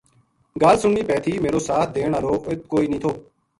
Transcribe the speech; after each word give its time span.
گال 0.61 0.75
سننی 0.81 1.03
پے 1.07 1.17
تھی 1.23 1.33
میرو 1.43 1.59
ساتھ 1.67 1.89
دین 1.95 2.11
ہالو 2.15 2.31
اِت 2.49 2.61
کوئی 2.71 2.85
نیہہ 2.91 3.01
تھو 3.03 3.11